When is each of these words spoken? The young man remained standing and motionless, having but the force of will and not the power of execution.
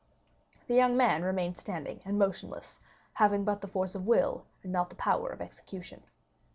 The 0.65 0.73
young 0.73 0.97
man 0.97 1.21
remained 1.21 1.59
standing 1.59 2.01
and 2.05 2.17
motionless, 2.17 2.79
having 3.13 3.43
but 3.43 3.61
the 3.61 3.67
force 3.67 3.93
of 3.93 4.07
will 4.07 4.47
and 4.63 4.71
not 4.71 4.89
the 4.89 4.95
power 4.95 5.29
of 5.29 5.41
execution. 5.41 6.01